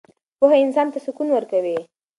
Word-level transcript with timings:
پوهه 0.39 0.57
انسان 0.65 0.87
ته 0.93 0.99
سکون 1.05 1.27
ورکوي. 1.31 1.77